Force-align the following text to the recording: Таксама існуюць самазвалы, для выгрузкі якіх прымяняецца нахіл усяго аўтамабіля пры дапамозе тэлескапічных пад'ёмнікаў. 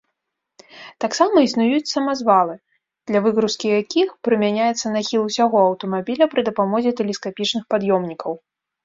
Таксама 1.03 1.37
існуюць 1.47 1.89
самазвалы, 1.97 2.55
для 3.11 3.19
выгрузкі 3.25 3.67
якіх 3.81 4.09
прымяняецца 4.29 4.85
нахіл 4.95 5.21
усяго 5.29 5.57
аўтамабіля 5.67 6.29
пры 6.33 6.41
дапамозе 6.49 6.95
тэлескапічных 7.03 7.63
пад'ёмнікаў. 7.77 8.31